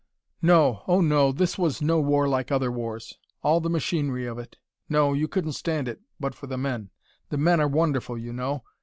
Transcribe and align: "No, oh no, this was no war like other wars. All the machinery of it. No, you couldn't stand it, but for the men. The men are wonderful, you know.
"No, 0.41 0.81
oh 0.87 0.99
no, 0.99 1.31
this 1.31 1.59
was 1.59 1.79
no 1.79 1.99
war 2.01 2.27
like 2.27 2.51
other 2.51 2.71
wars. 2.71 3.19
All 3.43 3.59
the 3.61 3.69
machinery 3.69 4.25
of 4.25 4.39
it. 4.39 4.57
No, 4.89 5.13
you 5.13 5.27
couldn't 5.27 5.51
stand 5.51 5.87
it, 5.87 6.01
but 6.19 6.33
for 6.33 6.47
the 6.47 6.57
men. 6.57 6.89
The 7.29 7.37
men 7.37 7.61
are 7.61 7.67
wonderful, 7.67 8.17
you 8.17 8.33
know. 8.33 8.63